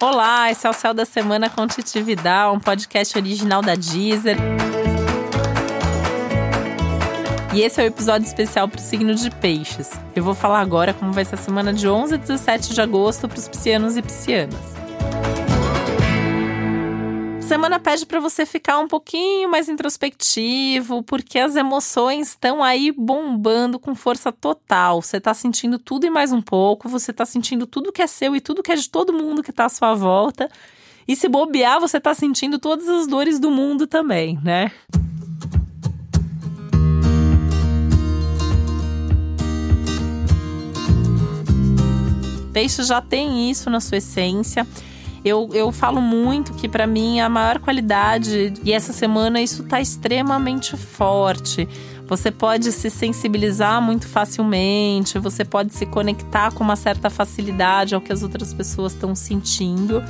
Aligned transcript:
Olá, 0.00 0.48
esse 0.48 0.64
é 0.64 0.70
o 0.70 0.72
Céu 0.72 0.94
da 0.94 1.04
Semana 1.04 1.50
com 1.50 1.66
Titi 1.66 2.00
Vidal, 2.00 2.54
um 2.54 2.60
podcast 2.60 3.18
original 3.18 3.60
da 3.60 3.74
Deezer. 3.74 4.36
E 7.52 7.62
esse 7.62 7.80
é 7.80 7.84
o 7.84 7.86
episódio 7.88 8.24
especial 8.24 8.68
para 8.68 8.78
o 8.78 8.80
signo 8.80 9.12
de 9.12 9.28
Peixes. 9.28 9.90
Eu 10.14 10.22
vou 10.22 10.36
falar 10.36 10.60
agora 10.60 10.94
como 10.94 11.12
vai 11.12 11.24
ser 11.24 11.34
a 11.34 11.38
semana 11.38 11.74
de 11.74 11.88
11 11.88 12.14
a 12.14 12.16
17 12.16 12.74
de 12.74 12.80
agosto 12.80 13.28
para 13.28 13.38
os 13.38 13.48
piscianos 13.48 13.96
e 13.96 14.02
piscianas 14.02 14.87
semana 17.48 17.80
pede 17.80 18.04
para 18.04 18.20
você 18.20 18.44
ficar 18.44 18.78
um 18.78 18.86
pouquinho 18.86 19.50
mais 19.50 19.70
introspectivo, 19.70 21.02
porque 21.02 21.38
as 21.38 21.56
emoções 21.56 22.28
estão 22.28 22.62
aí 22.62 22.92
bombando 22.92 23.78
com 23.78 23.94
força 23.94 24.30
total. 24.30 25.00
Você 25.00 25.18
tá 25.18 25.32
sentindo 25.32 25.78
tudo 25.78 26.04
e 26.04 26.10
mais 26.10 26.30
um 26.30 26.42
pouco, 26.42 26.90
você 26.90 27.10
tá 27.10 27.24
sentindo 27.24 27.66
tudo 27.66 27.90
que 27.90 28.02
é 28.02 28.06
seu 28.06 28.36
e 28.36 28.40
tudo 28.42 28.62
que 28.62 28.70
é 28.70 28.76
de 28.76 28.90
todo 28.90 29.14
mundo 29.14 29.42
que 29.42 29.50
tá 29.50 29.64
à 29.64 29.68
sua 29.70 29.94
volta. 29.94 30.50
E 31.08 31.16
se 31.16 31.26
bobear, 31.26 31.80
você 31.80 31.98
tá 31.98 32.12
sentindo 32.12 32.58
todas 32.58 32.86
as 32.86 33.06
dores 33.06 33.40
do 33.40 33.50
mundo 33.50 33.86
também, 33.86 34.38
né? 34.44 34.70
Peixe 42.52 42.82
já 42.82 43.00
tem 43.00 43.50
isso 43.50 43.70
na 43.70 43.80
sua 43.80 43.96
essência. 43.96 44.66
Eu, 45.24 45.48
eu 45.52 45.72
falo 45.72 46.00
muito 46.00 46.54
que 46.54 46.68
para 46.68 46.86
mim 46.86 47.20
a 47.20 47.28
maior 47.28 47.58
qualidade, 47.58 48.52
e 48.64 48.72
essa 48.72 48.92
semana 48.92 49.40
isso 49.40 49.64
tá 49.64 49.80
extremamente 49.80 50.76
forte. 50.76 51.68
Você 52.06 52.30
pode 52.30 52.72
se 52.72 52.88
sensibilizar 52.88 53.82
muito 53.82 54.08
facilmente, 54.08 55.18
você 55.18 55.44
pode 55.44 55.74
se 55.74 55.84
conectar 55.84 56.52
com 56.52 56.64
uma 56.64 56.76
certa 56.76 57.10
facilidade 57.10 57.94
ao 57.94 58.00
que 58.00 58.12
as 58.12 58.22
outras 58.22 58.54
pessoas 58.54 58.94
estão 58.94 59.14
sentindo. 59.14 60.02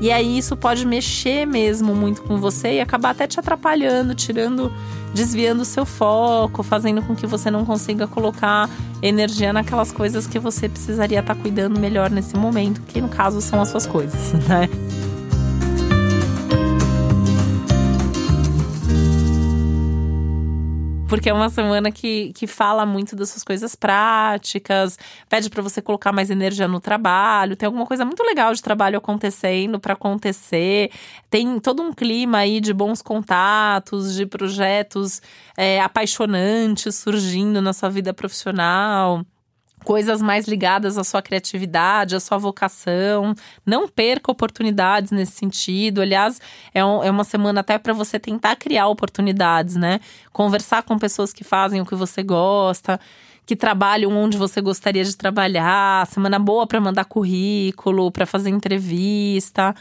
E 0.00 0.10
aí 0.10 0.36
isso 0.36 0.56
pode 0.56 0.84
mexer 0.84 1.46
mesmo 1.46 1.94
muito 1.94 2.22
com 2.22 2.38
você 2.38 2.74
e 2.74 2.80
acabar 2.80 3.10
até 3.10 3.26
te 3.26 3.40
atrapalhando, 3.40 4.14
tirando, 4.14 4.72
desviando 5.14 5.62
o 5.62 5.64
seu 5.64 5.86
foco, 5.86 6.62
fazendo 6.62 7.00
com 7.02 7.14
que 7.14 7.26
você 7.26 7.50
não 7.50 7.64
consiga 7.64 8.06
colocar 8.06 8.68
energia 9.06 9.52
naquelas 9.52 9.92
coisas 9.92 10.26
que 10.26 10.38
você 10.38 10.68
precisaria 10.68 11.20
estar 11.20 11.34
tá 11.34 11.40
cuidando 11.40 11.78
melhor 11.78 12.10
nesse 12.10 12.36
momento, 12.36 12.80
que 12.82 13.00
no 13.00 13.08
caso 13.08 13.40
são 13.40 13.60
as 13.60 13.68
suas 13.68 13.86
coisas, 13.86 14.32
né? 14.48 14.68
Porque 21.08 21.30
é 21.30 21.32
uma 21.32 21.48
semana 21.48 21.90
que, 21.90 22.32
que 22.32 22.46
fala 22.46 22.84
muito 22.84 23.14
das 23.14 23.30
suas 23.30 23.44
coisas 23.44 23.74
práticas, 23.74 24.98
pede 25.28 25.48
para 25.48 25.62
você 25.62 25.80
colocar 25.80 26.12
mais 26.12 26.30
energia 26.30 26.66
no 26.66 26.80
trabalho, 26.80 27.54
tem 27.54 27.66
alguma 27.66 27.86
coisa 27.86 28.04
muito 28.04 28.22
legal 28.24 28.52
de 28.52 28.62
trabalho 28.62 28.98
acontecendo 28.98 29.78
para 29.78 29.92
acontecer, 29.92 30.90
tem 31.30 31.60
todo 31.60 31.82
um 31.82 31.92
clima 31.92 32.38
aí 32.38 32.60
de 32.60 32.72
bons 32.72 33.02
contatos, 33.02 34.14
de 34.14 34.26
projetos 34.26 35.22
é, 35.56 35.80
apaixonantes 35.80 36.96
surgindo 36.96 37.62
na 37.62 37.72
sua 37.72 37.88
vida 37.88 38.12
profissional 38.12 39.24
coisas 39.86 40.20
mais 40.20 40.48
ligadas 40.48 40.98
à 40.98 41.04
sua 41.04 41.22
criatividade, 41.22 42.16
à 42.16 42.20
sua 42.20 42.36
vocação. 42.36 43.36
Não 43.64 43.86
perca 43.86 44.32
oportunidades 44.32 45.12
nesse 45.12 45.30
sentido. 45.30 46.00
Aliás, 46.00 46.40
é, 46.74 46.84
um, 46.84 47.04
é 47.04 47.10
uma 47.10 47.22
semana 47.22 47.60
até 47.60 47.78
para 47.78 47.92
você 47.92 48.18
tentar 48.18 48.56
criar 48.56 48.88
oportunidades, 48.88 49.76
né? 49.76 50.00
Conversar 50.32 50.82
com 50.82 50.98
pessoas 50.98 51.32
que 51.32 51.44
fazem 51.44 51.80
o 51.80 51.86
que 51.86 51.94
você 51.94 52.20
gosta 52.20 52.98
que 53.46 53.54
trabalham 53.54 54.10
onde 54.10 54.36
você 54.36 54.60
gostaria 54.60 55.04
de 55.04 55.16
trabalhar, 55.16 56.04
semana 56.08 56.36
boa 56.36 56.66
para 56.66 56.80
mandar 56.80 57.04
currículo, 57.04 58.10
para 58.10 58.26
fazer 58.26 58.50
entrevista. 58.50 59.72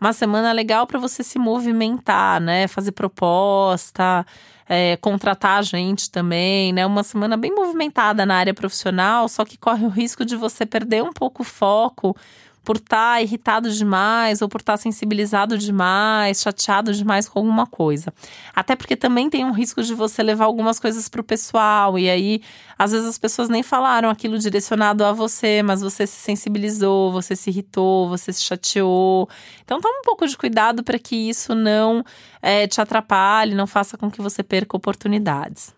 Uma 0.00 0.12
semana 0.12 0.52
legal 0.52 0.86
para 0.86 0.98
você 0.98 1.22
se 1.22 1.38
movimentar, 1.38 2.40
né? 2.40 2.66
Fazer 2.68 2.92
proposta, 2.92 4.26
é, 4.68 4.96
contratar 4.96 5.62
gente 5.62 6.10
também, 6.10 6.72
né? 6.72 6.84
Uma 6.86 7.02
semana 7.02 7.36
bem 7.36 7.54
movimentada 7.54 8.24
na 8.26 8.36
área 8.36 8.54
profissional, 8.54 9.28
só 9.28 9.44
que 9.44 9.56
corre 9.56 9.84
o 9.84 9.88
risco 9.88 10.24
de 10.24 10.36
você 10.36 10.66
perder 10.66 11.02
um 11.02 11.12
pouco 11.12 11.42
o 11.42 11.44
foco 11.44 12.16
por 12.64 12.76
estar 12.76 13.14
tá 13.14 13.22
irritado 13.22 13.70
demais 13.70 14.40
ou 14.40 14.48
por 14.48 14.60
estar 14.60 14.72
tá 14.72 14.76
sensibilizado 14.78 15.58
demais, 15.58 16.40
chateado 16.40 16.92
demais 16.92 17.28
com 17.28 17.38
alguma 17.38 17.66
coisa. 17.66 18.12
Até 18.54 18.74
porque 18.74 18.96
também 18.96 19.28
tem 19.28 19.44
um 19.44 19.52
risco 19.52 19.82
de 19.82 19.94
você 19.94 20.22
levar 20.22 20.46
algumas 20.46 20.80
coisas 20.80 21.08
para 21.08 21.20
o 21.20 21.24
pessoal 21.24 21.98
e 21.98 22.08
aí 22.08 22.40
às 22.78 22.92
vezes 22.92 23.06
as 23.06 23.18
pessoas 23.18 23.48
nem 23.48 23.62
falaram 23.62 24.08
aquilo 24.08 24.38
direcionado 24.38 25.04
a 25.04 25.12
você, 25.12 25.62
mas 25.62 25.82
você 25.82 26.06
se 26.06 26.16
sensibilizou, 26.16 27.12
você 27.12 27.36
se 27.36 27.50
irritou, 27.50 28.08
você 28.08 28.32
se 28.32 28.42
chateou. 28.42 29.28
Então 29.64 29.80
toma 29.80 29.98
um 30.00 30.02
pouco 30.02 30.26
de 30.26 30.36
cuidado 30.36 30.82
para 30.82 30.98
que 30.98 31.14
isso 31.28 31.54
não 31.54 32.04
é, 32.40 32.66
te 32.66 32.80
atrapalhe, 32.80 33.54
não 33.54 33.66
faça 33.66 33.98
com 33.98 34.10
que 34.10 34.22
você 34.22 34.42
perca 34.42 34.76
oportunidades. 34.76 35.74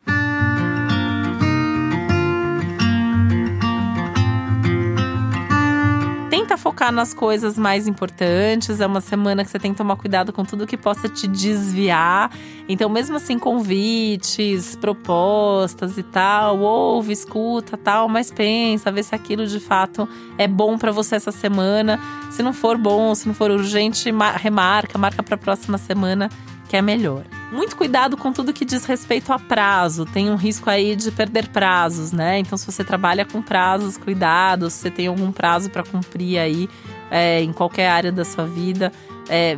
Nas 6.93 7.13
coisas 7.15 7.59
mais 7.59 7.87
importantes. 7.87 8.81
É 8.81 8.87
uma 8.87 9.01
semana 9.01 9.45
que 9.45 9.51
você 9.51 9.59
tem 9.59 9.73
que 9.73 9.79
tomar 9.79 9.97
cuidado 9.97 10.33
com 10.33 10.45
tudo 10.45 10.67
que 10.67 10.77
possa 10.77 11.09
te 11.09 11.27
desviar. 11.27 12.31
Então, 12.69 12.89
mesmo 12.89 13.17
assim, 13.17 13.39
convites, 13.39 14.77
propostas 14.77 15.99
e 15.99 16.03
tal, 16.03 16.59
ouve, 16.59 17.13
escuta, 17.13 17.77
tal, 17.77 18.09
mas 18.09 18.31
pensa, 18.31 18.91
vê 18.91 19.03
se 19.03 19.15
aquilo 19.15 19.47
de 19.47 19.61
fato 19.61 20.09
é 20.39 20.49
bom 20.49 20.79
para 20.79 20.93
você 20.93 21.17
essa 21.17 21.33
semana. 21.33 22.01
Se 22.31 22.43
não 22.43 22.53
for 22.53 22.77
bom, 22.77 23.15
se 23.15 23.27
não 23.27 23.35
for 23.35 23.51
urgente, 23.51 24.11
remarca, 24.37 24.99
marca 24.99 25.23
para 25.23 25.35
a 25.35 25.39
próxima 25.39 25.79
semana 25.79 26.29
que 26.69 26.77
é 26.77 26.83
melhor. 26.83 27.25
Muito 27.51 27.77
cuidado 27.77 28.17
com 28.17 28.33
tudo 28.33 28.53
que 28.53 28.65
diz 28.65 28.85
respeito 28.85 29.33
a 29.33 29.39
prazo. 29.39 30.05
Tem 30.05 30.31
um 30.31 30.35
risco 30.35 30.69
aí 30.69 30.97
de 30.97 31.11
perder 31.13 31.49
prazos, 31.49 32.11
né? 32.13 32.39
Então, 32.39 32.59
se 32.59 32.67
você 32.67 32.83
trabalha 32.83 33.25
com 33.25 33.41
prazos, 33.41 33.97
cuidado. 33.97 34.69
Se 34.69 34.79
você 34.79 34.91
tem 34.91 35.07
algum 35.07 35.31
prazo 35.31 35.71
para 35.71 35.85
cumprir 35.85 36.39
aí 36.39 36.69
é, 37.11 37.41
em 37.43 37.53
qualquer 37.53 37.89
área 37.89 38.11
da 38.11 38.25
sua 38.25 38.47
vida, 38.47 38.91
é, 39.29 39.57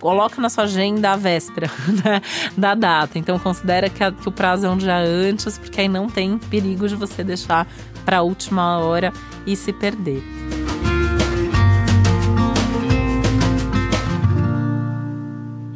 coloca 0.00 0.40
na 0.40 0.48
sua 0.48 0.64
agenda 0.64 1.12
a 1.12 1.16
véspera 1.16 1.70
né, 2.04 2.22
da 2.56 2.74
data. 2.74 3.18
Então, 3.18 3.38
considera 3.38 3.90
que, 3.90 4.02
a, 4.02 4.10
que 4.10 4.28
o 4.28 4.32
prazo 4.32 4.66
é 4.66 4.70
um 4.70 4.76
dia 4.76 4.96
antes, 4.96 5.58
porque 5.58 5.82
aí 5.82 5.88
não 5.88 6.08
tem 6.08 6.38
perigo 6.38 6.88
de 6.88 6.96
você 6.96 7.22
deixar 7.22 7.66
para 8.04 8.18
a 8.18 8.22
última 8.22 8.78
hora 8.78 9.12
e 9.46 9.54
se 9.54 9.72
perder. 9.72 10.22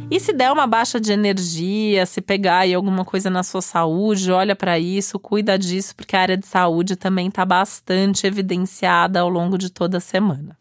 E 0.08 0.20
se 0.20 0.32
der 0.32 0.52
uma 0.52 0.68
baixa 0.68 1.00
de 1.00 1.12
energia, 1.12 2.06
se 2.06 2.20
pegar 2.20 2.58
aí 2.58 2.72
alguma 2.72 3.04
coisa 3.04 3.28
na 3.28 3.42
sua 3.42 3.60
saúde, 3.60 4.30
olha 4.30 4.54
para 4.54 4.78
isso, 4.78 5.18
cuida 5.18 5.58
disso, 5.58 5.96
porque 5.96 6.14
a 6.14 6.20
área 6.20 6.36
de 6.36 6.46
saúde 6.46 6.94
também 6.94 7.26
está 7.26 7.44
bastante 7.44 8.24
evidenciada 8.24 9.18
ao 9.18 9.28
longo 9.28 9.58
de 9.58 9.68
toda 9.68 9.98
a 9.98 10.00
semana. 10.00 10.56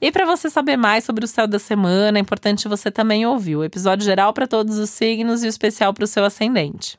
E 0.00 0.10
para 0.10 0.24
você 0.24 0.48
saber 0.48 0.78
mais 0.78 1.04
sobre 1.04 1.24
o 1.24 1.28
céu 1.28 1.46
da 1.46 1.58
semana, 1.58 2.18
é 2.18 2.20
importante 2.20 2.66
você 2.66 2.90
também 2.90 3.26
ouvir 3.26 3.56
o 3.56 3.62
episódio 3.62 4.06
geral 4.06 4.32
para 4.32 4.48
todos 4.48 4.78
os 4.78 4.88
signos 4.88 5.44
e 5.44 5.46
o 5.46 5.50
especial 5.50 5.92
para 5.92 6.04
o 6.04 6.08
seu 6.08 6.24
ascendente. 6.24 6.96